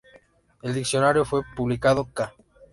[0.63, 2.33] El diccionario fue publicado "ca.